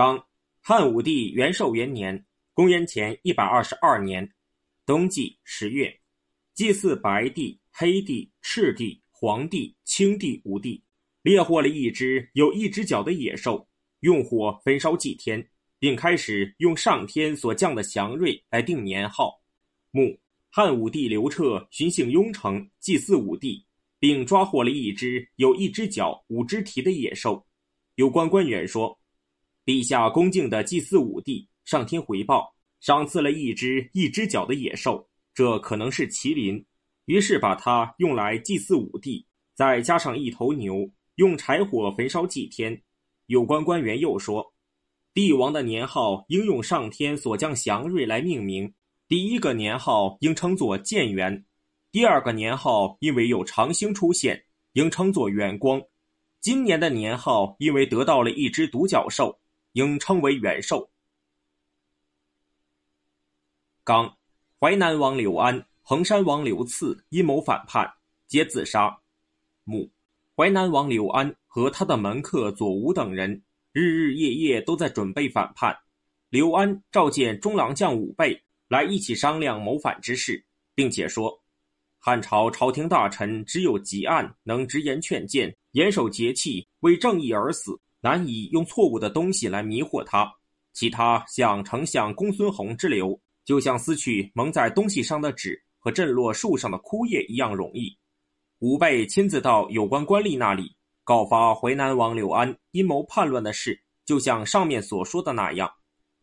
[0.00, 0.18] 当，
[0.62, 4.26] 汉武帝元寿元年（公元前一百二十二年）
[4.86, 5.94] 冬季十月，
[6.54, 10.82] 祭祀白帝、黑帝、赤帝、黄帝、青帝五帝，
[11.20, 13.68] 猎获了一只有一只脚的野兽，
[14.00, 15.46] 用火焚烧祭天，
[15.78, 19.38] 并开始用上天所降的祥瑞来定年号。
[19.90, 23.62] 墓，汉武帝刘彻巡幸雍城，祭祀武帝，
[23.98, 27.46] 并抓获了一只有一只脚、五只蹄的野兽。
[27.96, 28.98] 有关官员说。
[29.64, 36.64] 陛下恭敬的祭祀武帝，上天回报，赏赐了一只一只脚的野兽，这可能是麒麟，
[37.04, 42.80] 于是把它用来祭祀武帝，再加上一头牛，用柴火焚烧祭天。
[43.26, 44.54] 有关官员又说，
[45.12, 48.72] 帝王的年号应用上天所降祥瑞来命名，
[49.06, 51.44] 第一个年号应称作建元，
[51.92, 54.42] 第二个年号因为有长星出现，
[54.72, 55.80] 应称作元光，
[56.40, 59.39] 今年的年号因为得到了一只独角兽。
[59.72, 60.90] 应称为元寿。
[63.84, 64.16] 刚，
[64.60, 67.92] 淮南王刘安、衡山王刘赐阴谋反叛，
[68.26, 69.00] 皆自杀。
[69.64, 69.90] 母，
[70.36, 75.76] 淮南王刘安和他的门客左吴等人，日日夜夜都在准备反叛。
[76.28, 81.42] 刘安召见中郎将武备来一起商量谋反之事，并且说：
[81.98, 87.80] 汉朝朝廷大臣只有汲黯能直言劝谏，严守节气，为正义而死。
[88.00, 90.32] 难以用错误的东西来迷惑他，
[90.72, 97.94] 其他像丞相公孙弘之流，就像撕去蒙在东西上的纸和震落树上的枯叶一样容易。
[98.60, 105.70] 吾辈亲自到有关官吏那里告发淮南王刘安阴谋叛乱的事，就像上面所说的那样。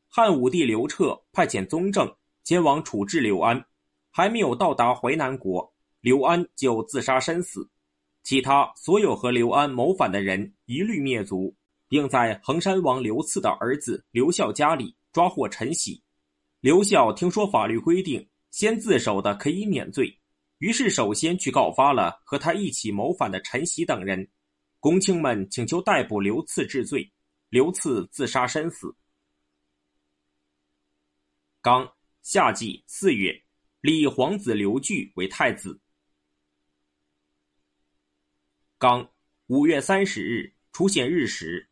[0.07, 2.11] 汉武帝刘彻派遣宗正
[2.43, 3.63] 前往处置刘安，
[4.09, 7.69] 还没有到达淮南国，刘安就自杀身死，
[8.23, 11.53] 其他所有和刘安谋反的人一律灭族。
[11.87, 16.01] 并在衡山王刘赐的儿子刘孝家里抓获陈喜。
[16.59, 20.19] 刘孝听说法律规定，先自首的可以免罪，
[20.57, 24.27] 于是首先去告发了和他一起谋反的陈喜等人。
[24.79, 27.11] 公卿们请求逮捕刘赐治罪，
[27.49, 28.95] 刘赐自杀身死。
[31.61, 33.43] 刚夏季四月，
[33.81, 35.79] 立皇子刘据为太子。
[38.77, 39.09] 刚
[39.47, 41.66] 五月三十日，出现日食。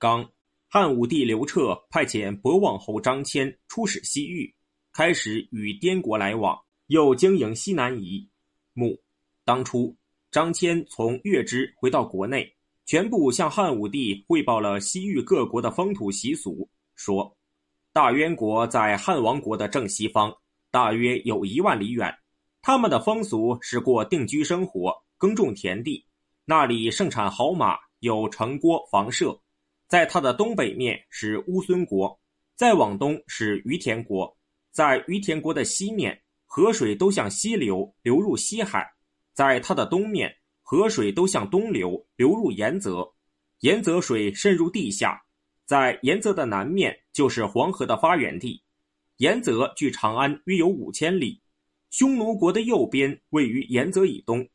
[0.00, 0.30] 刚，
[0.68, 4.54] 汉武帝刘彻派遣博望侯张骞出使西域，
[4.92, 8.30] 开始与滇国来往，又经营西南夷。
[8.74, 8.96] 墓，
[9.44, 9.96] 当初
[10.30, 12.48] 张骞从月支回到国内，
[12.86, 17.36] 全部向汉武帝汇报了西域各国的风土习俗，说：
[17.92, 20.32] 大渊国在汉王国的正西方，
[20.70, 22.14] 大约有一万里远，
[22.62, 26.06] 他们的风俗是过定居生活，耕种田地，
[26.44, 29.36] 那里盛产好马，有城郭房舍。
[29.88, 32.20] 在它的东北面是乌孙国，
[32.54, 34.36] 再往东是于田国，
[34.70, 38.82] 在于田国的西面，河水都向西流，流入西海；
[39.32, 40.30] 在它的东面，
[40.62, 43.10] 河水都向东流，流入盐泽，
[43.60, 45.22] 盐泽水渗入地下。
[45.64, 48.62] 在盐泽的南面就是黄河的发源地，
[49.16, 51.40] 盐泽距长安约有五千里。
[51.88, 54.46] 匈奴国的右边位于盐泽以东，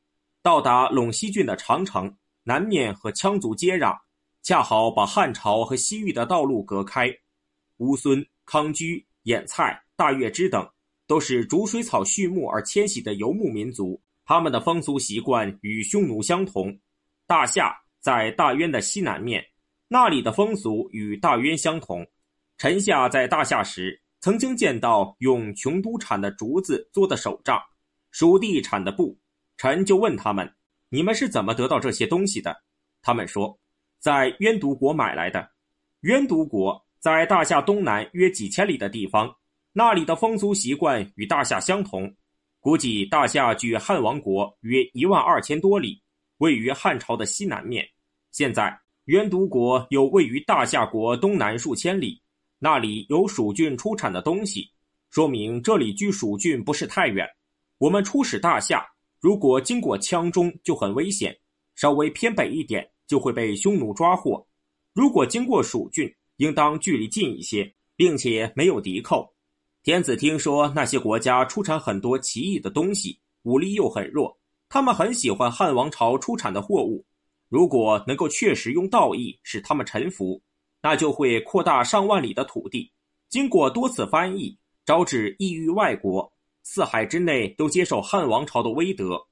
[0.44, 3.97] 到达陇西郡的长城，南面和羌族接壤。
[4.43, 7.09] 恰好把汉朝和西域的道路隔开。
[7.77, 10.69] 乌孙、康居、兖蔡、大月支等，
[11.07, 16.77] 都是逐水草畜牧而迁徙的游牧民族，他们的风俗习惯与匈奴相同。
[17.25, 19.41] 大夏在大渊的西南面，
[19.87, 22.05] 那里的风俗与大渊相同。
[22.57, 27.57] 臣下在大夏时，曾经见到用琼都产的竹子做的手杖，
[28.11, 29.17] 蜀地产的布，
[29.55, 30.53] 臣就问他们
[30.89, 32.61] ：“你们是怎么得到这些东西的？”
[33.01, 33.57] 他们说。
[34.03, 35.49] 在渊都国买来的，
[36.01, 39.33] 渊都国在大夏东南约几千里的地方，
[39.71, 42.13] 那里的风俗习惯与大夏相同。
[42.59, 46.03] 估计大夏距汉王国约一万二千多里，
[46.39, 47.87] 位于汉朝的西南面。
[48.33, 52.21] 现在渊都国又位于大夏国东南数千里，
[52.59, 54.69] 那里有蜀郡出产的东西，
[55.11, 57.25] 说明这里距蜀郡不是太远。
[57.77, 58.85] 我们出使大夏，
[59.21, 61.33] 如果经过羌中就很危险，
[61.75, 62.85] 稍微偏北一点。
[63.13, 64.44] 就会被匈奴抓获。
[64.92, 69.31] 如果经过蜀郡，应当距离近一些，并且没有敌寇。
[69.83, 74.36] 天子听说那些国家出产很多奇异的东西，武力又很弱，
[74.68, 77.06] 他们很喜欢汉王朝出产的货物。
[77.50, 80.42] 如果能够确实用道义使他们臣服，
[80.81, 82.92] 那就会扩大上万里的土地。
[83.30, 84.57] 经过多次翻译，
[84.88, 86.33] 招致异域外国，
[86.63, 89.24] 四海之内都接受汉王朝的威德。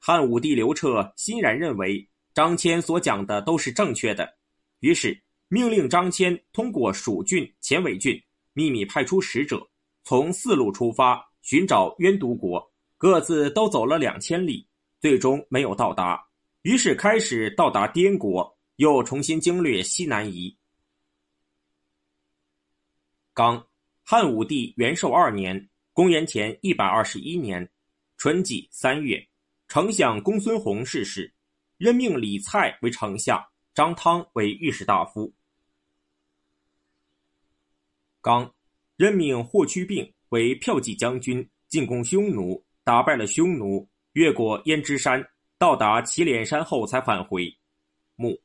[0.00, 2.08] 汉武帝刘彻欣然认为。
[2.34, 4.36] 张骞所讲的都是正确的，
[4.80, 8.20] 于是命令张骞通过蜀郡、前尾郡，
[8.52, 9.64] 秘密派出使者，
[10.02, 14.66] 从四路出发寻找渊都国，各自都走了两千里，
[15.00, 16.20] 最终没有到达。
[16.62, 20.56] 于是开始到达滇国，又重新经略西南夷。
[23.32, 23.64] 刚，
[24.02, 27.68] 汉武帝元寿二年（公元前一百二十一年）
[28.18, 29.24] 春季三月，
[29.68, 31.32] 丞相公孙弘逝世，
[31.76, 33.42] 任命李蔡为丞相，
[33.74, 35.32] 张汤为御史大夫。
[38.20, 38.54] 刚，
[38.96, 45.24] 任命霍去病为骠骑将军，进攻匈奴，打败了匈奴，越过胭脂山。
[45.56, 47.50] 到达祁连山后才返回。
[48.16, 48.38] 穆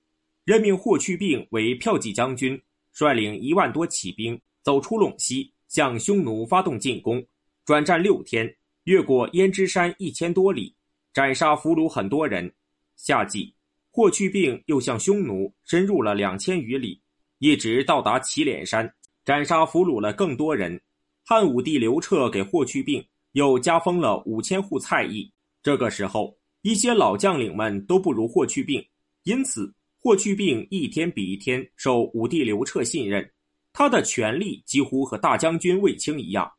[0.46, 2.62] 任命霍去病为骠骑将军，
[2.94, 7.26] 率领一万多骑兵走出陇西，向匈奴发动进攻。
[7.66, 10.74] 转战六天，越过胭脂山一千多里，
[11.14, 12.52] 斩杀俘虏很多人。
[13.00, 13.56] 夏季，
[13.90, 17.02] 霍去病又向匈奴深入了两千余里，
[17.38, 18.94] 一直到达祁连山，
[19.24, 20.80] 斩杀俘虏了更多人。
[21.24, 25.32] 汉武帝刘彻给霍去病又加封了五千户蔡邑。
[25.64, 26.38] 这个时候。
[26.62, 28.86] 一些老将领们都不如霍去病，
[29.24, 33.32] 因此霍去病一天比一天受武帝刘彻信任，
[33.72, 36.52] 他的权力几乎和大将军卫青一样。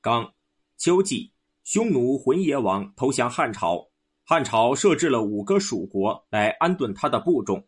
[0.00, 0.32] 刚，
[0.76, 1.32] 秋季，
[1.66, 3.84] 匈奴浑邪王投降汉朝，
[4.22, 7.60] 汉朝设置了五个属国来安顿他的部众。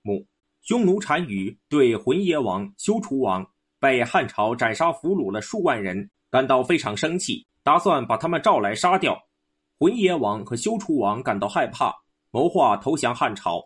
[0.00, 0.26] 母，
[0.62, 3.46] 匈奴单于对浑邪王、休楚王
[3.78, 7.46] 被汉朝斩杀俘虏了数万人感到非常生气。
[7.62, 9.22] 打算把他们召来杀掉，
[9.78, 11.94] 浑邪王和休楚王感到害怕，
[12.30, 13.62] 谋划投降汉朝。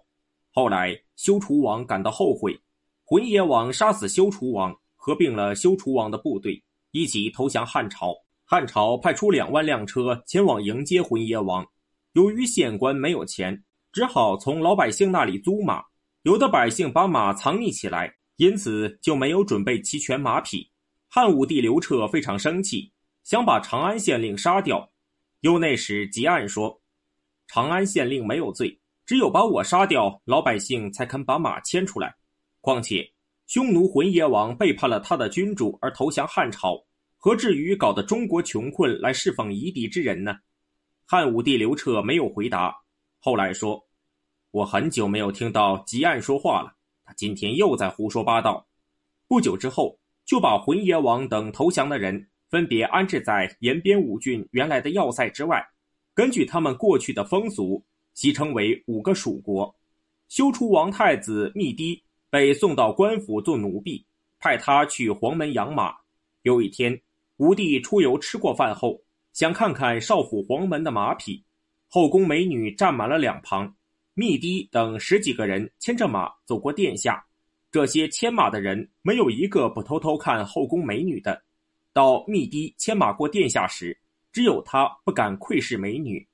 [0.50, 2.60] 后来休楚王感到后悔，
[3.04, 6.60] 浑邪王杀死休楚王，合并了休楚王的部队，
[6.90, 8.12] 一起投降汉朝。
[8.48, 11.66] 汉朝派出两万辆车前往迎接浑邪王，
[12.12, 15.82] 由于县官没有钱，只好从老百姓那里租马。
[16.22, 20.70] 有的百姓把马藏匿起来，因此就没有准备齐全马匹。
[21.08, 22.92] 汉武帝刘彻非常生气。
[23.24, 24.88] 想把长安县令杀掉，
[25.40, 26.80] 右内史吉案说
[27.48, 32.14] ：“长安县令没有罪，只有把我杀掉，老百姓才肯把马牵出来。
[32.60, 33.12] 况且，
[33.48, 36.80] 匈奴浑邪王背叛了他的君主而投降汉朝，
[37.26, 40.36] 何至于搞得中国穷困来侍奉夷狄之人呢？”
[41.04, 42.72] 汉武帝刘彻没有回答。
[43.18, 43.84] 后来说
[44.52, 46.72] ：“我很久没有听到吉案说话了，
[47.04, 48.64] 他今天又在胡说八道。”
[49.26, 52.28] 不久之后，就把浑邪王等投降的人。
[52.48, 55.60] 分别安置在延边五郡原来的要塞之外，
[56.14, 57.84] 根据他们过去的风俗，
[58.14, 59.74] 习称为五个蜀国。
[60.28, 62.00] 修出王太子密堤
[62.30, 64.06] 被送到官府做奴婢，
[64.38, 65.92] 派他去黄门养马。
[66.42, 66.96] 有一天，
[67.38, 68.98] 吴帝出游吃过饭后，
[69.34, 71.44] 想看看少府黄门的马匹，
[71.88, 73.76] 后宫美女站满了两旁，
[74.14, 77.22] 密堤等十几个人牵着马走过殿下，
[77.70, 81.42] 这些牵马的人没有一个不偷偷看后宫美女的。
[81.92, 83.98] 到密堤牵马过殿下时，
[84.32, 86.26] 只有他不敢窥视美女。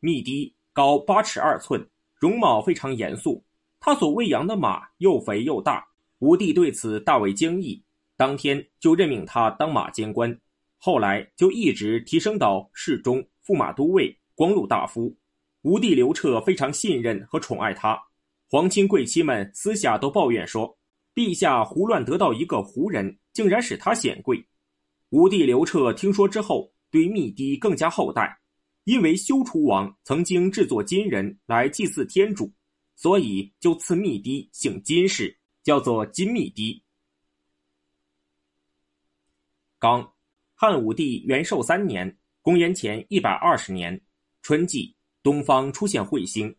[0.00, 1.88] 密堤高八尺二寸，
[2.18, 3.42] 容貌非常严肃。
[3.80, 5.86] 他所喂养的马又肥又大，
[6.18, 7.82] 吴帝对此大为惊异，
[8.16, 10.36] 当天就任命他当马监官。
[10.78, 15.16] 后来就一直提升到侍中、驸马都尉、光禄大夫。
[15.62, 17.96] 武帝刘彻非常信任和宠爱他。
[18.48, 20.76] 皇亲贵戚们私下都抱怨说
[21.14, 24.44] ：“陛下胡乱得到一个胡人，竟然使他显贵。”
[25.10, 28.36] 武帝刘彻听说之后，对密堤更加厚待，
[28.84, 32.52] 因为修楚王曾经制作金人来祭祀天主，
[32.96, 36.82] 所以就赐密堤姓金氏，叫做金密堤。
[39.82, 40.14] 刚，
[40.54, 44.00] 汉武帝元寿三年（公元前一百二十年）
[44.40, 46.56] 春季，东方出现彗星。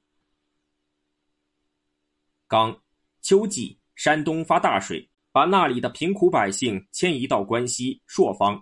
[2.50, 2.78] 刚，
[3.22, 5.10] 秋季，山东发大水。
[5.32, 8.62] 把那里的贫苦百姓迁移到关西朔方。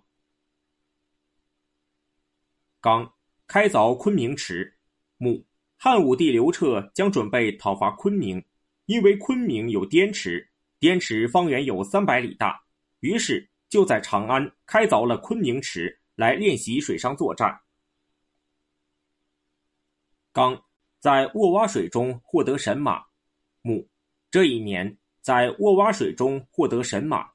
[2.79, 3.11] 刚
[3.47, 4.77] 开凿昆明池。
[5.17, 5.43] 母
[5.75, 8.45] 汉武帝刘彻将准备讨伐昆明，
[8.85, 10.47] 因为昆明有滇池，
[10.79, 12.63] 滇池方圆有三百里大，
[12.99, 17.59] 于是就在长安开凿了昆明池来练习水上作战。
[20.31, 20.63] 刚
[20.99, 23.03] 在沃洼水中获得神马。
[23.63, 23.89] 母
[24.29, 24.95] 这一年。
[25.23, 27.29] 在沃洼水中获得神马，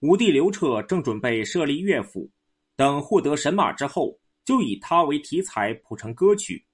[0.00, 2.28] 武帝刘彻正准备设立乐府，
[2.74, 6.66] 等获得神马之后，就以它为题材谱成歌曲。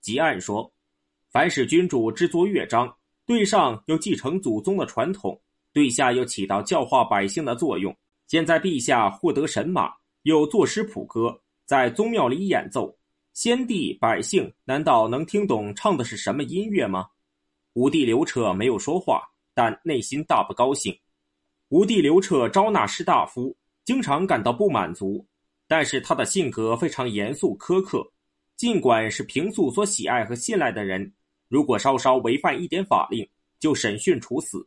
[0.00, 0.72] 即按说，
[1.28, 7.92] 凡是君主制作乐章，对上又继承祖宗的传统，对下又起到教化百姓的作用。
[8.32, 12.96] 现在陛下获得神马，又作诗谱歌，在宗庙里演奏，
[13.34, 17.06] 先帝百姓难道能听懂唱的是什么音乐吗？
[17.74, 19.20] 武帝刘彻没有说话，
[19.52, 20.98] 但内心大不高兴。
[21.68, 25.26] 武帝刘彻招纳士大夫，经常感到不满足，
[25.68, 28.02] 但是他的性格非常严肃苛刻。
[28.56, 31.12] 尽管是平素所喜爱和信赖的人，
[31.48, 33.28] 如果稍稍违反一点法令，
[33.60, 34.66] 就审讯处死。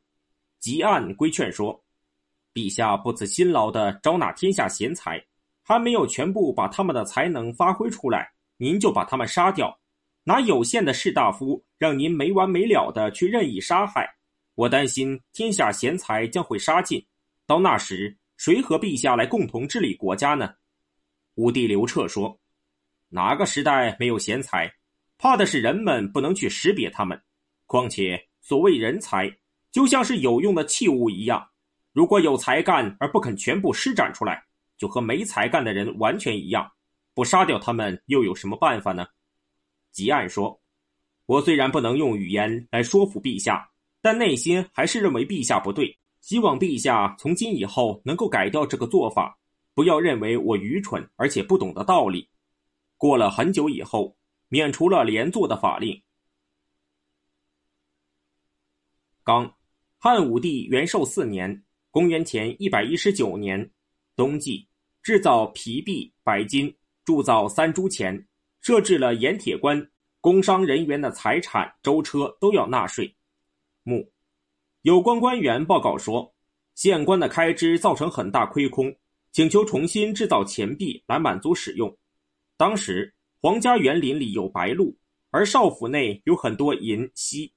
[0.59, 1.83] 吉案规劝说
[2.55, 5.23] ：“陛下不辞辛劳地招纳天下贤才，
[5.61, 9.77] 还没有全部把他们的才能发挥出来，您就把他们杀掉。”
[10.27, 14.09] 拿有限的士大夫让您没完没了的去任意杀害，
[14.55, 17.05] 我担心天下贤才将会杀尽，
[17.45, 20.55] 到那时谁和陛下来共同治理国家呢？
[21.35, 22.39] 武帝刘彻说
[23.09, 24.73] ：“哪个时代没有贤才？
[25.19, 27.21] 怕的是人们不能去识别他们。
[27.67, 29.31] 况且所谓人才，
[29.71, 31.47] 就像是有用的器物一样，
[31.95, 34.43] 如果有才干而不肯全部施展出来，
[34.77, 36.69] 就和没才干的人完全一样。
[37.13, 39.07] 不杀掉他们又有什么办法呢？”
[39.93, 40.59] 吉案说
[41.25, 43.71] ：“我虽然不能用语言来说服陛下，
[44.01, 45.97] 但内心还是认为陛下不对。
[46.19, 49.39] 希望陛下从今以后能够改掉这个做法，
[49.73, 52.29] 不要认为我愚蠢而且不懂得道理。”
[52.97, 54.17] 过了很久以后，
[54.49, 56.03] 免除了连坐的法令。
[59.23, 59.55] 刚，
[59.97, 61.63] 汉武帝元寿四年
[61.95, 63.71] （公元前一百一十九年）
[64.17, 64.67] 冬季，
[65.01, 66.75] 制造皮币、白金，
[67.05, 68.27] 铸造三铢钱。
[68.59, 69.81] 设置了盐铁官，
[70.19, 73.15] 工商人员的财产、舟车都要纳税。
[73.83, 74.11] 木，
[74.81, 76.35] 有关官员报告说，
[76.73, 78.93] 县官的开支造成很大亏空，
[79.31, 81.97] 请求重新制造钱币来满足使用。
[82.57, 84.93] 当时皇家园林里有白鹿，
[85.31, 87.49] 而少府内有很多银锡，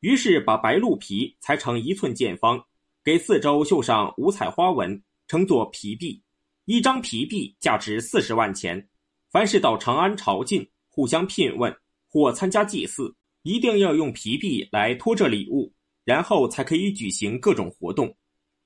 [0.00, 2.62] 于是把白鹿皮裁成一寸见方，
[3.06, 6.20] 给四周绣上五彩花纹，称作皮币。
[6.64, 8.84] 一张皮币价值四十万钱。
[9.30, 11.72] 凡是到长安朝觐、互相聘问
[12.10, 15.72] 或参加祭祀，一定要用皮币来托着礼物，
[16.04, 18.12] 然后才可以举行各种活动。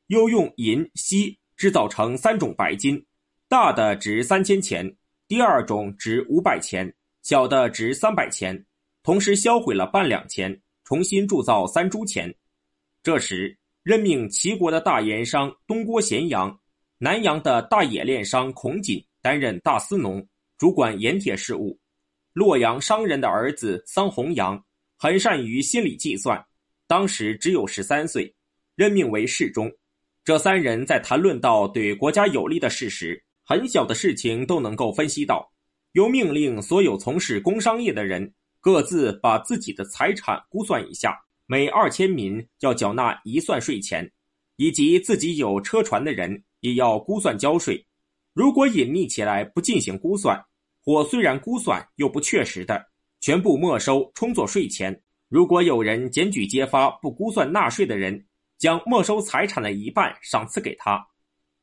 [0.07, 3.05] 又用银锡制造成三种白金，
[3.47, 4.91] 大的值三千钱，
[5.29, 8.65] 第二种值五百钱，小的值三百钱。
[9.03, 12.35] 同时销毁了半两钱，重新铸造三铢钱。
[13.03, 16.61] 这时任命齐国的大盐商东郭咸阳、
[16.99, 20.27] 南阳的大冶炼商孔瑾担任大司农。
[20.59, 21.81] 主管盐铁事务，
[22.35, 24.63] 洛阳商人的儿子桑弘羊
[24.99, 26.39] 很善于心理计算，
[26.87, 28.31] 当时只有十三岁，
[28.77, 29.73] 任命为侍中。
[30.23, 35.51] 这三人在谈论到对国家有利的事时，很小的事情都能够分析到。
[35.93, 41.19] 又命令所有从事工商业的人各自把自己的财产估算一下，
[41.51, 44.09] 每二千民要缴纳一算税钱，
[44.55, 47.85] 以及自己有车船的人也要估算交税。
[48.33, 50.41] 如果隐匿起来不进行估算，
[50.81, 52.87] 或虽然估算又不确实的，
[53.19, 55.03] 全部没收充作税钱。
[55.29, 58.25] 如果有人检举揭发不估算纳税的人，
[58.57, 61.05] 将没收财产的一半赏赐给他。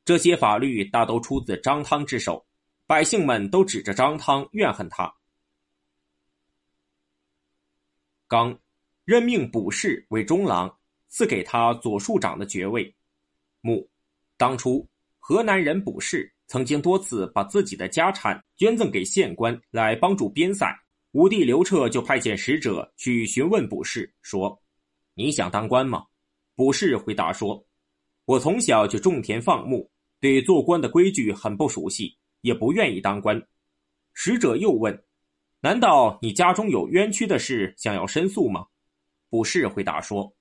[0.03, 2.45] 这些法律大都出自张汤之手，
[2.85, 5.09] 百姓们都指着张汤怨恨他。
[8.27, 8.59] 刚
[9.07, 10.69] 任命卜氏为中郎，
[11.07, 12.93] 赐给他左庶长的爵位。
[13.61, 13.89] 穆
[14.35, 14.85] 当初
[15.17, 16.29] 河南人卜氏。
[16.49, 20.65] 曾经多次把自己的家产捐赠给县官来帮助边塞，
[21.11, 24.57] 武帝刘彻就派遣使者去询问卜氏，说
[25.13, 26.05] ：“你想当官吗？”
[26.55, 27.65] 卜氏回答说
[28.23, 33.41] ：“我从小就种田放牧，对做官的规矩很不熟悉，也不愿意当官。”
[34.13, 35.03] 使者又问
[35.59, 38.65] ：“难道你家中有冤屈的事想要申诉吗？”
[39.29, 40.33] 卜氏回答说：“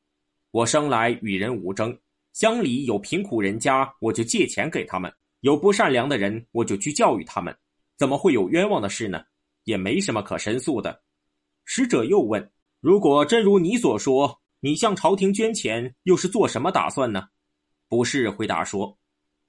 [0.53, 1.99] 我生来与人无争，
[2.33, 7.57] 乡里有贫苦人家，我就借钱给他们。”有不善良的人，我就去教育他们，
[7.97, 9.23] 怎么会有冤枉的事呢？
[9.65, 11.03] 也没什么可申诉的。
[11.65, 12.51] 使者又问
[12.81, 17.25] ：“如果真如你所说，你向朝廷捐钱，又是做什么打算呢？”
[17.89, 18.99] 不是回答说：“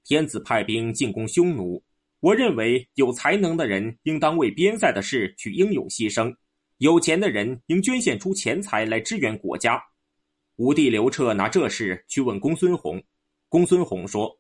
[0.03, 1.82] 天子派兵进攻匈奴，
[2.20, 6.36] 我认为有才能的人应当为边塞的事去英勇牺牲，
[6.77, 9.81] 有钱的人应捐献出钱财来支援国家。”
[10.57, 13.01] 武帝刘彻拿这事去问公孙弘，
[13.48, 14.39] 公孙弘说。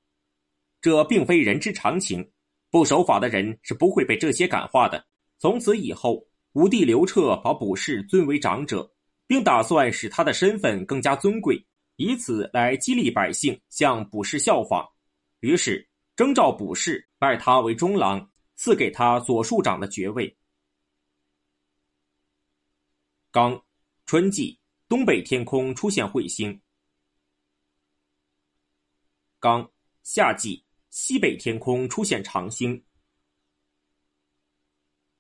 [0.81, 2.27] 这并非人之常情，
[2.69, 5.03] 不守法的人是不会被这些感化的。
[5.39, 8.89] 从此以后，武帝刘彻把卜氏尊为长者，
[9.27, 11.63] 并打算使他的身份更加尊贵，
[11.97, 14.87] 以此来激励百姓向卜氏效仿。
[15.41, 20.35] 于是征召卜氏，拜他为中郎，赐给他左庶长的爵位。
[23.31, 23.61] 刚，
[24.05, 26.61] 春季，东北天空出现彗星。
[29.39, 29.69] 刚，
[30.03, 30.63] 夏季。
[30.89, 32.83] 西北天空出现长星。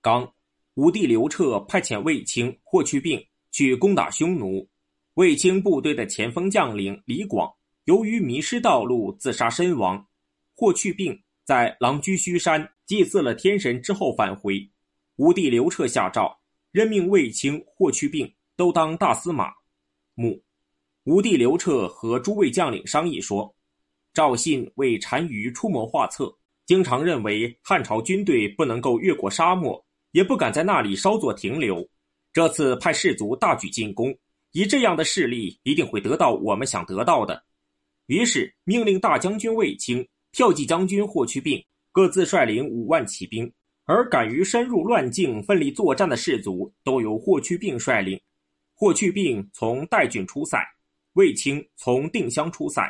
[0.01, 0.33] 刚，
[0.73, 4.67] 武帝刘彻派遣卫青霍去病去攻打匈奴。
[5.15, 10.07] 卫青部队的前锋将领李广由于迷失道路自杀身亡。
[10.55, 14.71] 霍去病在狼居胥山祭祀了天神之后返回。
[15.17, 16.39] 武帝刘彻下诏，
[16.77, 19.51] 任命卫青、霍去病都当大司马。
[20.13, 20.39] 母，
[21.05, 23.51] 吴帝刘彻和诸位将领商议说
[24.13, 26.31] ：“赵信为单于出谋划策，
[26.67, 31.83] 经常认为汉朝军队不能够越过沙漠，也不敢在那里稍作停留。
[32.31, 34.15] 这次派士卒大举进攻。”
[34.53, 37.43] 以这样的势力，一定会得到我们想得到的。
[38.05, 41.59] 于是命令大将军卫青、骠骑将军霍去病
[41.91, 43.51] 各自率领五万骑兵，
[43.87, 48.19] 而敢于深入乱境、奋力作战的士卒都由霍去病率领。
[48.73, 50.59] 霍去病从代郡出塞，
[51.13, 52.83] 卫青从定襄出塞，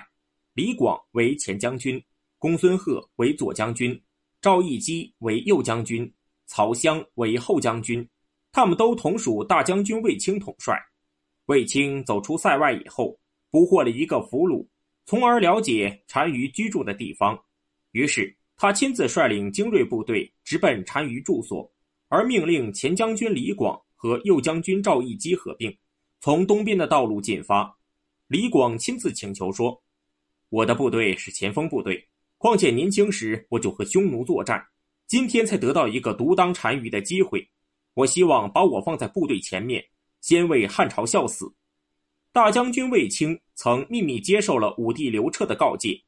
[0.54, 2.04] 李广为前将军，
[2.40, 4.02] 公孙贺为左将军，
[4.42, 6.12] 赵翼基为右将军，
[6.48, 8.06] 曹襄为后将军。
[8.52, 10.76] 他们都同属大将军卫青统帅。
[11.46, 13.18] 卫青走出塞外以后，
[13.52, 14.68] 捕获了一个俘虏，
[15.06, 17.40] 从而了解单于居住的地方。
[17.92, 21.72] 于是他亲自率领精锐部队直奔单于住所，
[22.10, 25.78] 而命令前将军李广和右将军赵义基合并，
[26.20, 27.78] 从东边的道路进发。
[28.28, 29.82] 李广亲自请求说
[30.50, 34.66] ：“我的部队是前锋部队，况且年轻时我就和匈奴作战，
[35.06, 37.48] 今天才得到一个独当单于的机会，
[37.94, 39.86] 我希望把我放在部队前面。”
[40.20, 41.54] 先为汉朝效死，
[42.34, 46.04] 大将军卫青曾秘密接受了武帝刘彻的告诫，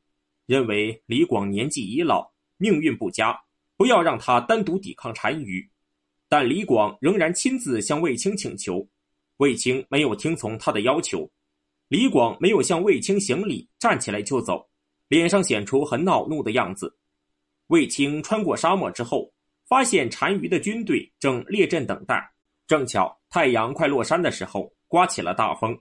[0.47, 3.35] 认为李广年纪已老，命运不佳，
[3.75, 5.67] 不要让他单独抵抗单于。
[6.27, 8.87] 但李广仍然亲自向卫青请求，
[9.37, 11.27] 卫青没有听从他的要求。
[11.87, 14.69] 李广没有向卫青行礼，站起来就走，
[15.07, 16.95] 脸上显出很恼怒的样子。
[17.67, 19.33] 卫青穿过沙漠之后，
[19.67, 22.31] 发现单于的军队正列阵等待。
[22.67, 25.75] 正巧太阳快落山的时候，刮起了大风，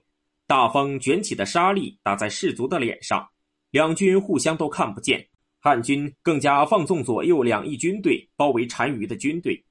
[0.47, 3.29] 大风卷起的沙粒打在士卒的脸上，
[3.69, 5.27] 两军互相都看不见。
[5.59, 9.61] 汉军更加放纵左右两翼军队包围单于的军队，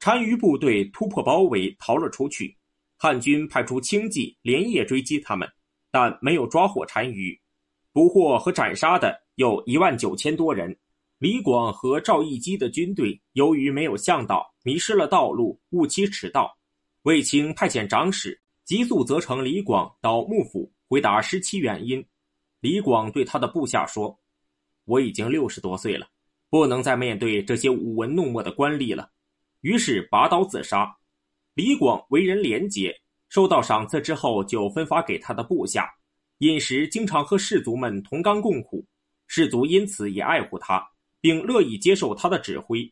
[0.00, 2.56] 单于部队突破包围逃了出去。
[2.98, 5.48] 汉军派出轻骑连夜追击他们，
[5.90, 7.38] 但没有抓获单于，
[7.92, 10.76] 捕获和斩杀的有一万九千多人。
[11.18, 16.58] 李广和赵翼基的军队由于没有向导，迷失了道路，误期迟到。
[17.02, 22.04] 卫青派遣长史急速责成李广到幕府回答失期原因。
[22.60, 24.18] 李广对他的部下说
[24.86, 26.08] ：“我已经六十多岁了，
[26.48, 29.10] 不能再面对这些舞文弄墨的官吏了。”
[29.60, 30.96] 于是拔刀自杀。
[31.54, 32.94] 李广为人廉洁，
[33.28, 35.90] 收到赏赐之后就分发给他的部下，
[36.38, 38.86] 饮食经常和士卒们同甘共苦，
[39.26, 40.86] 士卒因此也爱护他，
[41.20, 42.90] 并乐意接受他的指挥。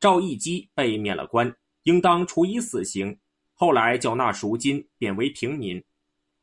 [0.00, 1.54] 赵义基被免了官，
[1.84, 3.16] 应当处以死刑。
[3.52, 5.82] 后来缴纳赎金，贬为平民。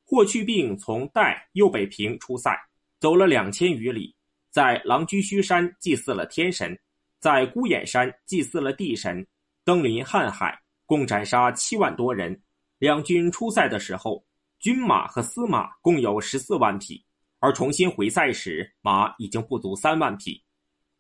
[0.06, 2.56] 霍去病从代右北平出塞，
[3.00, 4.16] 走了两千余里，
[4.54, 6.78] 在狼居胥山祭祀了天神，
[7.20, 9.26] 在孤眼山祭祀了地神，
[9.66, 12.39] 登临瀚海，共斩杀七万多人。
[12.78, 14.24] 两军出塞的时候，
[14.60, 17.04] 军马和司马共有十四万匹，
[17.39, 20.39] 而重新回塞时，马已经不足三万匹。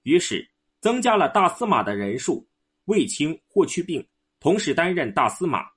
[0.01, 0.49] 于是
[0.81, 2.47] 增加了大司马的人数，
[2.85, 4.03] 卫青、霍去病
[4.39, 5.67] 同时担任大司马。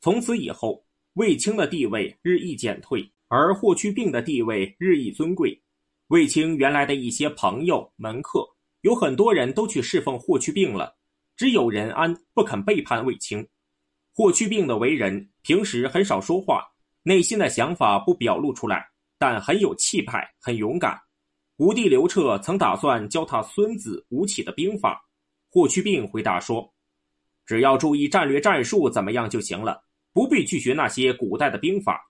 [0.00, 5.60] 从此以后，卫青的地位日益减退，而霍去病的地位日益尊贵。
[6.08, 8.46] 卫青原来的一些朋友门客，
[8.82, 10.94] 有很多人都去侍奉霍去病了，
[11.36, 13.46] 只有任安不肯背叛卫青。
[14.14, 16.64] 霍去病的为人平时很少说话，
[17.02, 18.86] 内心的想法不表露出来，
[19.18, 21.00] 但很有气派，很勇敢。
[21.56, 25.02] 吴帝刘彻曾打算教他孙子吴起的兵法，
[25.50, 26.72] 霍去病回答说
[27.46, 32.00] ：“只要注意战略战术，怎么样就行了。”不必去学那些古代的兵法。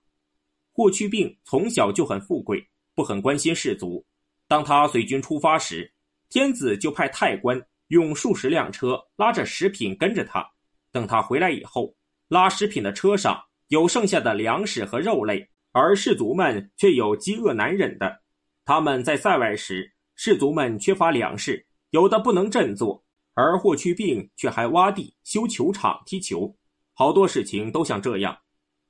[0.71, 2.63] 霍去病从小就很富贵，
[2.95, 4.03] 不很关心士卒。
[4.47, 5.93] 当他随军出发时，
[6.29, 10.43] 天子就派太官用数十辆车拉着食品跟着他。
[10.91, 11.93] 等他回来以后，
[12.29, 18.21] 拉食品的车上有剩下的粮食和肉类，而士卒们却有饥饿难忍的。
[18.63, 23.03] 他们在塞外时，士卒们缺乏粮食，有的不能振作，
[23.33, 26.55] 而霍去病却还挖地、修球场、踢球。
[26.93, 28.37] 好多事情都像这样，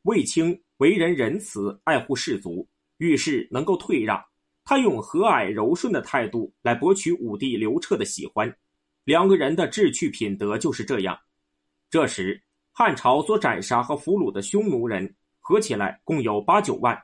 [0.03, 2.67] 卫青为人仁慈，爱护士卒，
[3.05, 4.23] 遇事能够退让。
[4.63, 8.51] 他用和蔼柔顺的态度来博取武帝刘彻的喜欢。
[9.03, 11.15] 两个人的志趣品德就是这样。
[11.91, 16.99] 这时，汉朝所斩杀和俘虏的匈奴人合起来共有八九万，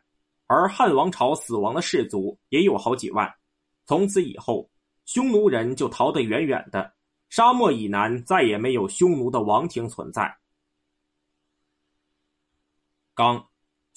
[0.47, 3.31] 而汉王朝死亡的士卒也有好几万。
[3.85, 4.67] 从此以后，
[5.05, 6.91] 匈奴人就逃得远远的，
[7.29, 10.35] 沙漠以南再也没有匈奴的王庭存在。
[13.13, 13.45] 刚，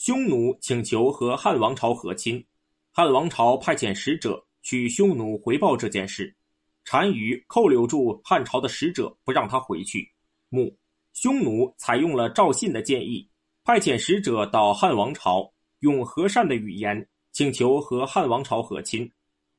[0.04, 2.44] 匈奴请求和汉王朝和亲，
[2.92, 6.36] 汉王朝派遣使者去匈奴回报这件事，
[6.84, 10.06] 单于扣留住汉朝的使者，不让他回去。
[10.50, 10.70] 穆
[11.14, 13.26] 匈奴采用了赵信的建议，
[13.64, 19.10] 派遣使者到汉王朝，用和善的语言请求和汉王朝和亲。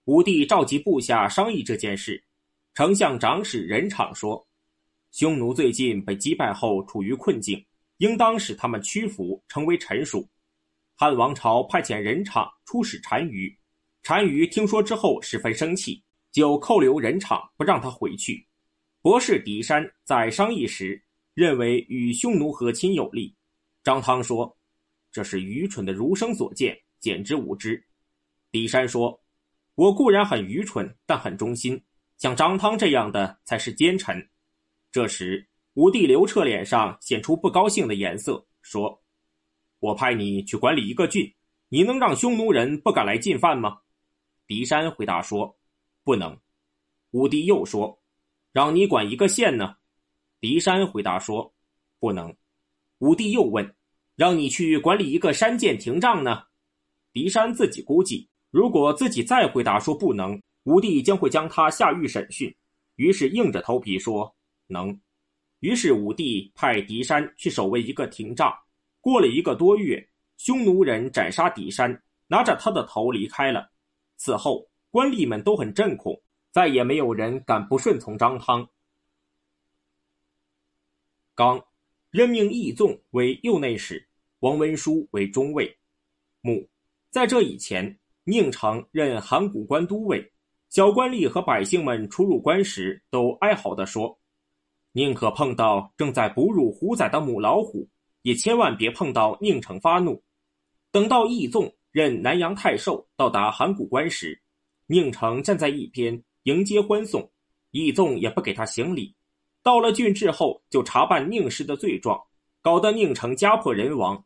[0.04, 2.24] 武帝召集部下商议这件事，
[2.76, 4.48] 丞相长史任场说
[5.12, 7.60] ：“匈奴最近被击败后处于困境。”
[8.00, 10.28] 应当使他们屈服，成为臣属。
[10.96, 13.56] 汉王朝派遣任场出使单于，
[14.02, 18.48] 单于听说之后十分生气，就扣留任场，不让他回去。
[19.02, 21.02] 博士狄山在商议时
[21.34, 23.36] 认为与匈奴和亲有利。
[23.84, 24.58] 张汤说
[25.12, 27.84] ：“这是愚蠢的儒生所见，简直无知。”
[28.52, 29.22] 狄山说
[29.76, 31.80] ：“我固然很愚蠢，但很忠心。
[32.18, 34.30] 像张汤这样的才是奸臣。”
[34.92, 35.48] 这时。
[35.76, 38.98] 武帝刘彻脸上显出不高兴的颜色，说
[39.80, 41.34] ：“我派你去管理一个郡，
[41.70, 43.78] 你能让匈奴人不敢来进犯吗？”
[44.48, 45.58] 狄山回答说
[46.04, 46.38] ：“不能。”
[47.12, 48.00] 武帝又说
[48.54, 49.76] ：“让你管一个县呢？”
[50.40, 51.54] 狄山回答说
[52.00, 52.36] ：“不能。”
[53.00, 53.76] 武帝又问
[54.16, 56.44] ：“让你去管理一个山涧亭障呢？”
[57.12, 62.54] 狄山自己估计，如果自己再回答说不能，武帝将会将他下狱审讯，
[62.96, 64.36] 于是硬着头皮说
[64.68, 65.00] ：“能。”
[65.62, 68.54] 于是武帝派狄山去守卫一个亭障。
[69.06, 73.70] 过了一个多月，匈奴人斩杀底山，拿着他的头离开了。
[74.18, 78.68] 此后，官吏们都很震恐，再也没有人敢不顺从张汤。
[81.36, 81.64] 刚
[82.10, 84.04] 任命义纵为右内史，
[84.40, 85.78] 王文书为中尉。
[86.42, 86.68] 母
[87.12, 90.34] 在这以前，宁城任函谷关都尉。
[90.70, 94.18] 小官吏和百姓们出入关时，都哀嚎地说。
[94.94, 97.88] 宁可碰到正在哺乳虎崽的母老虎，
[98.26, 100.20] 也千万别碰到宁城发怒。
[100.92, 104.42] 等到义纵任南阳太守到达函谷关时，
[104.88, 107.32] 宁城站在一边迎接欢送，
[107.70, 109.16] 义纵也不给他行礼。
[109.62, 112.20] 到了郡治后，就查办宁氏的罪状，
[112.64, 114.26] 搞得宁城家破人亡。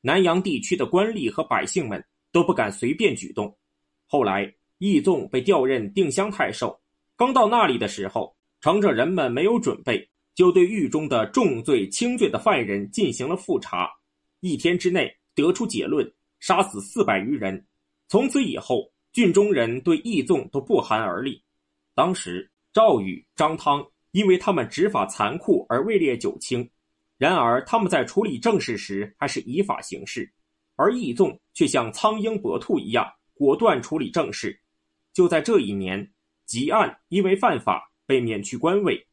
[0.00, 3.58] 南阳地区的官吏和百姓们都不敢随便举动。
[4.06, 6.80] 后来，义纵被调任定襄太守，
[7.16, 10.08] 刚到那里的时候，乘着人们没有准备。
[10.40, 13.90] 就对狱中的重罪轻罪的犯人进行了复查，
[14.40, 17.62] 一天之内得出结论，杀死四百余人。
[18.08, 21.44] 从此以后，郡中人对义纵都不寒而栗。
[21.94, 26.66] 当时赵禹、张汤因为他们执法残酷而位列九卿，
[27.18, 30.26] 然而他们在处理政事时还是依法行事，
[30.74, 34.58] 而义纵却像苍鹰搏兔一样果断处理政事。
[35.12, 36.10] 就在这一年，
[36.46, 39.06] 吉案因为犯法被免去官位。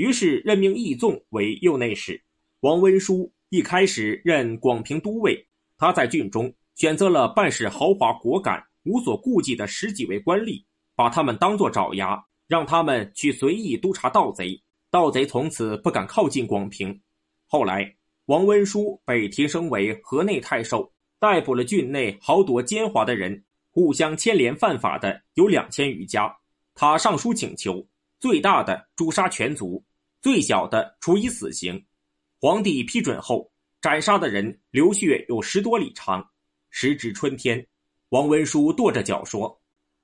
[0.00, 2.18] 于是任命义纵为右内史，
[2.60, 5.46] 王温书一开始任广平都尉。
[5.76, 10.64] 他在郡中选择了办事豪华果敢、无所顾忌的十几位官吏，
[10.96, 14.58] 把他们当作爪牙，让他们去随意督察盗贼。
[14.90, 16.98] 盗贼从此不敢靠近广平。
[17.46, 26.34] 后来，王温书被提升为河内太守，逮捕了郡内豪夺奸猾的人，互相牵连犯法的有两千余家。
[26.74, 27.86] 他上书请求，
[28.18, 29.84] 最大的诛杀全族。
[30.22, 31.82] 最小的处以死刑，
[32.38, 36.22] 皇帝批准后，斩杀的人流血有十多里长。
[36.68, 37.66] 时值春天，
[38.10, 39.60] 王文书跺着脚说：“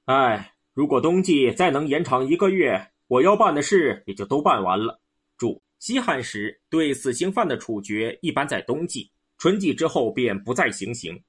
[0.07, 4.99] 哎，如果冬季再能延长一个月，我要办的事也就都办完了。”
[5.37, 11.23] 注：西汉时对死刑犯的处决一般在冬季，春季之后便不再行刑。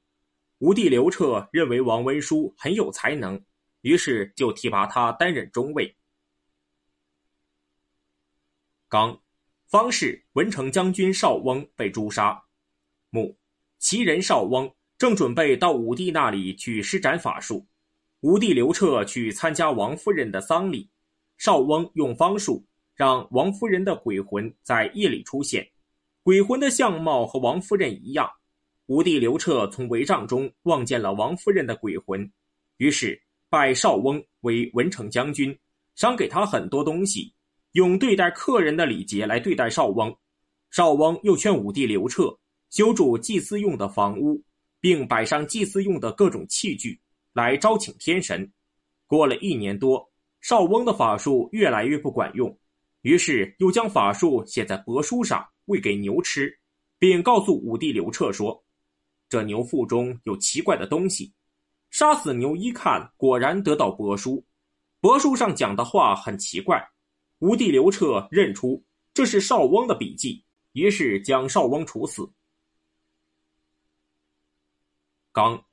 [0.60, 3.40] 吴帝刘彻认为王文书很有才能，
[3.82, 5.94] 于是就提拔他担任中尉。
[8.90, 9.20] 刚，
[9.68, 12.42] 方士文成将军邵翁被诛杀。
[13.10, 13.38] 穆，
[13.80, 17.68] 其人邵翁正准备到武帝那里去施展法术。
[18.22, 20.90] 武帝刘彻去参加王夫人的丧礼，
[21.38, 25.70] 邵翁用方术让王夫人的鬼魂在夜里出现，
[26.24, 28.30] 鬼魂的相貌和王夫人一样。
[28.86, 32.32] 武帝刘彻从帷帐中望见了王夫人的鬼魂，
[32.78, 35.58] 于是拜邵翁为文成将军，
[35.96, 37.34] 赏给他很多东西。
[37.78, 40.12] 用对待客人的礼节来对待少翁，
[40.72, 42.36] 少翁又劝武帝刘彻
[42.72, 44.44] 修筑祭祀用的房屋，
[44.80, 47.00] 并摆上祭祀用的各种器具
[47.34, 48.52] 来招请天神。
[49.06, 50.04] 过了一年多，
[50.42, 52.58] 少翁的法术越来越不管用，
[53.04, 56.52] 于是又将法术写在帛书上喂给牛吃，
[56.98, 58.60] 并告诉武帝刘彻说
[59.30, 61.32] ：“这牛腹中有奇怪的东西。”
[61.92, 64.44] 杀死牛一看，果然得到帛书，
[65.00, 66.84] 帛书上讲的话很奇怪。
[67.40, 72.28] 吴帝刘彻认出这是少翁的笔迹，于是将少翁处死。
[75.32, 75.64] 刚，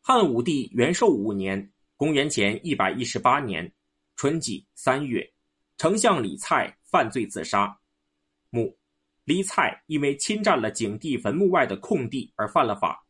[0.00, 3.70] 汉武帝元寿五年（公元前一百一十八年）
[4.16, 5.30] 春季三月，
[5.76, 7.78] 丞相李蔡犯罪自杀。
[8.48, 8.74] 墓，
[9.24, 13.06] 李蔡因为侵占了景帝坟墓外的空地而犯了法。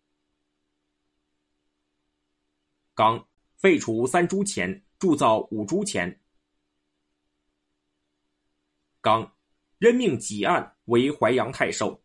[2.92, 3.25] 刚，
[3.57, 6.20] 废除三铢钱，铸造五铢钱。
[9.01, 9.31] 刚，
[9.79, 12.01] 任命汲黯为淮阳太守。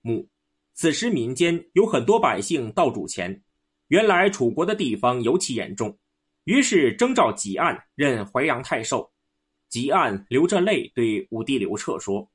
[0.00, 0.26] 母，
[0.74, 3.42] 此时民间有很多百姓盗铸钱。
[3.88, 5.98] 原来楚国的地方尤其严重，
[6.44, 9.10] 于是征召汲黯任淮阳太守。
[9.70, 12.26] 汲黯流着泪对武帝刘彻说：“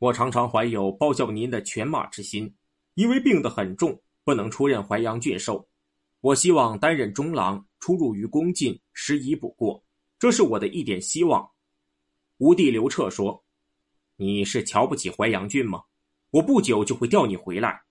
[0.00, 2.52] 我常常怀有报效您的犬马之心，
[2.94, 5.68] 因为病得很重，不能出任淮阳郡守。
[6.20, 9.80] 我希望担任中郎，出入于宫禁，时宜不过，
[10.18, 11.48] 这是我的一点希望。”
[12.38, 13.44] 吴帝刘彻说
[14.16, 15.82] ：“你是瞧不起淮阳郡吗？
[16.30, 17.82] 我不久就会调你回来。”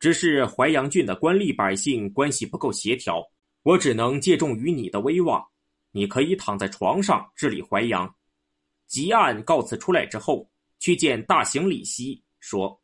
[0.00, 3.22] 只是淮阳郡的官吏百姓关系不够协调，
[3.62, 5.46] 我只能借重于你的威望。
[5.90, 8.10] 你可以躺在床上治理淮阳。
[8.86, 12.80] 吉案告辞出来之后，去见大行李希，说：“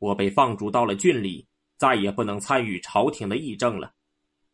[0.00, 3.92] 我被放逐到了郡里，再也不能参与朝廷的议政了。”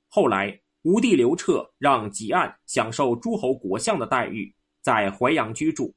[0.08, 5.94] 后来，吴帝刘彻让吉案享受诸侯国相的待遇，在淮阳居住。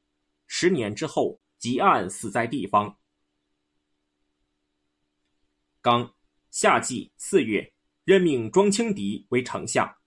[0.47, 2.97] 十年之后，吉案死在地方。
[5.81, 6.15] 刚，
[6.51, 9.97] 夏季四月，任命庄清敌为丞相。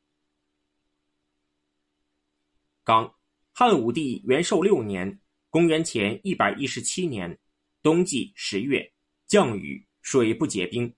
[2.85, 3.12] 刚，
[3.53, 7.39] 汉武帝元寿六年（公元前一百一十七年）
[7.83, 8.93] 冬季十月，
[9.27, 10.95] 降雨，水不结冰。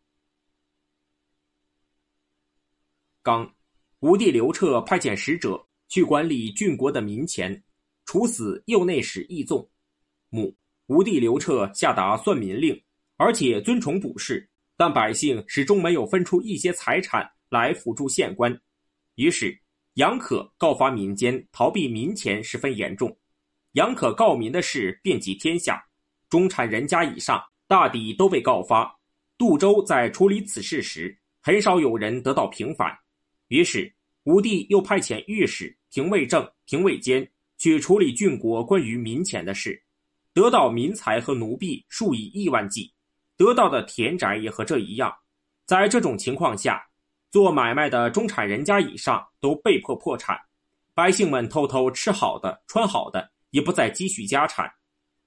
[3.23, 3.57] 刚，
[4.01, 7.65] 吴帝刘彻派遣使者去管理郡国的民钱，
[8.09, 9.69] 处死右内史义纵。
[10.31, 12.83] 母，武帝刘彻下达算民令，
[13.19, 14.49] 而且尊崇卜筮。
[14.79, 18.59] 但百姓始终没有分出一些财产来辅助县官，
[19.17, 19.61] 于是
[19.95, 23.15] 杨可告发民间逃避民钱十分严重。
[23.73, 25.85] 杨可告民的事遍及天下，
[26.31, 28.91] 中产人家以上大抵都被告发。
[29.37, 32.91] 杜周在处理此事时，很少有人得到平反。
[33.49, 33.93] 于是
[34.25, 39.83] 武帝又派遣御史、廷尉正、廷尉监去处理郡国关于民钱的事，
[40.33, 42.93] 得到民财和奴婢数以亿万计。
[43.37, 45.15] 得到的田宅也和这一样，
[45.65, 46.83] 在这种情况下，
[47.31, 50.37] 做买卖的中产人家以上都被迫破产，
[50.93, 54.69] 百姓们偷偷吃好的、穿好的，也不再积蓄家产。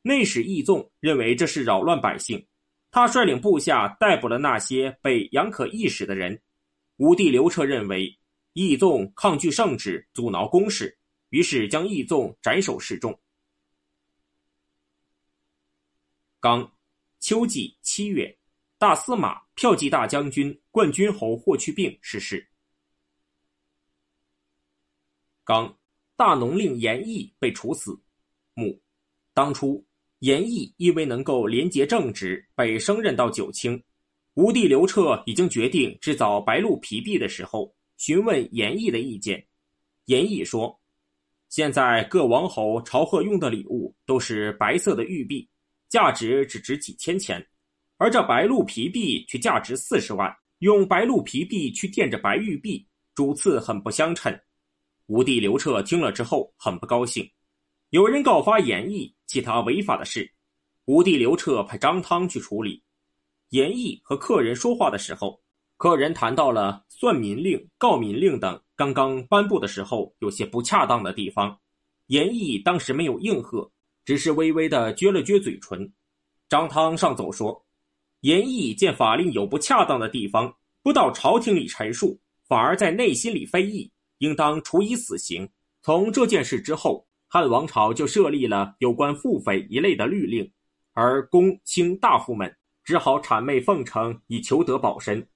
[0.02, 2.46] 内史义纵认为这是扰乱百姓，
[2.92, 6.42] 他率领部下逮捕了那些被杨可易使的人。
[6.98, 8.14] 武帝刘彻认为
[8.54, 10.98] 义纵抗拒圣旨，阻挠公事，
[11.32, 13.20] 于是将义纵斩首示众。
[16.40, 16.72] 刚。
[17.24, 18.36] 秋季七月，
[18.80, 22.50] 大司马、骠骑大将军、冠军侯霍去病逝世。
[25.44, 25.78] 刚，
[26.16, 27.96] 大农令严毅被处死。
[28.56, 28.82] 母，
[29.36, 29.86] 当初
[30.18, 33.80] 严毅因为能够廉洁正直，被升任到九卿。
[34.34, 39.48] 吴帝刘彻已经决定制造白鹿皮币的时候，询问严毅的意见。
[40.06, 40.81] 严毅说
[41.52, 45.48] ：“现在各王侯朝贺用的礼物都是白色的玉璧。”
[45.92, 47.46] 价值只值几千钱，
[47.98, 50.34] 而这白鹿皮币却价值四十万。
[50.60, 54.34] 用白鹿皮币去垫着白玉璧，主次很不相称。
[55.08, 57.30] 吴帝刘彻听了之后很不高兴，
[57.90, 60.32] 有人告发严毅，其他违法的事。
[60.86, 62.82] 吴帝刘彻派张汤去处理。
[63.50, 65.42] 严毅和客人说话的时候，
[65.82, 71.58] 客人谈到了算民令、告民令等刚刚颁布的时候有些不恰当的地方。
[72.06, 73.68] 严毅当时没有应和。
[74.06, 75.92] 只是微微的撅了撅嘴唇，
[76.48, 77.66] 张汤上奏说：
[78.20, 85.50] 严毅见法令有不恰当的地方，不到朝廷里陈述，反而在内心里非议，应当处以死刑。
[85.82, 90.48] 从这件事之后，汉王朝就设立了有关腹匪一类的律令，
[90.94, 95.28] 而公卿大夫们只好谄媚奉承以求得保身。